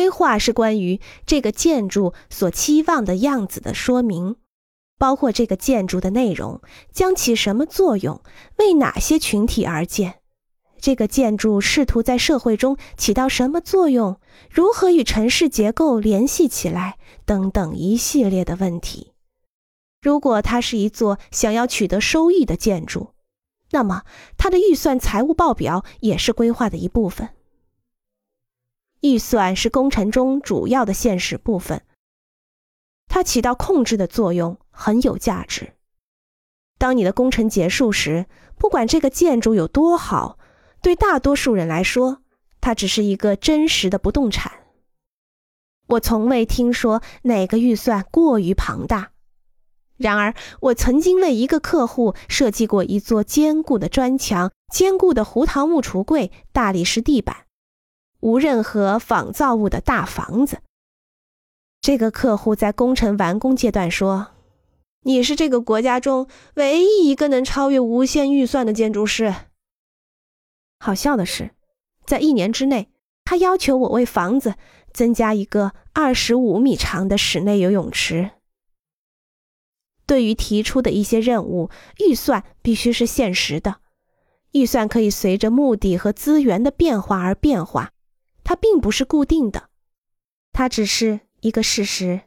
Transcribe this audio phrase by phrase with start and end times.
[0.00, 4.36] 规划是关于这个建筑所期望的样子的说明，
[4.96, 8.22] 包括这个建筑的内容将起什么作用，
[8.56, 10.20] 为哪些群体而建，
[10.80, 14.18] 这个建筑试图在社会中起到什么作用，
[14.50, 16.96] 如何与城市结构联系起来，
[17.26, 19.12] 等等一系列的问题。
[20.00, 23.08] 如果它是一座想要取得收益的建筑，
[23.72, 24.04] 那么
[24.38, 27.28] 它的预算财务报表也是规划的一部分。
[29.00, 31.82] 预算是工程中主要的现实部分，
[33.08, 35.72] 它起到控制的作用，很有价值。
[36.78, 40.38] 当你的工程结束时，不管这个建筑有多好，
[40.82, 42.22] 对大多数人来说，
[42.60, 44.52] 它只是一个真实的不动产。
[45.88, 49.12] 我从未听说哪个预算过于庞大。
[49.96, 57.44] 然而，我曾经为一个客户设计过一座坚固的砖墙、坚固的胡桃木橱柜、大理石地板。
[58.20, 60.60] 无任何仿造物的大房子。
[61.80, 64.28] 这个客户在工程完工阶段说
[65.04, 69.34] ：“你是这个国家中唯一一个能超越无限预算的建筑师。”
[70.78, 71.50] 好笑的是，
[72.04, 72.90] 在一年之内，
[73.24, 74.54] 他要求我为房子
[74.92, 78.30] 增加一个二十五米长的室内游泳池。
[80.06, 83.76] 对于提出的一些任务，预算必须是现实的。
[84.52, 87.92] 预算可以随着目的和资源的变化而变化。
[88.50, 89.68] 它并不是固定的，
[90.52, 92.22] 它只是一个事实。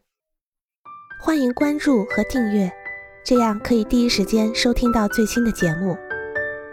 [1.21, 2.71] 欢迎关注和订阅，
[3.25, 5.97] 这样可以第一时间收听到最新的节目。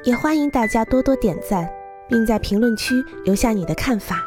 [0.05, 1.69] 也欢迎大家多多点赞，
[2.09, 4.25] 并在评论区留下你的看法。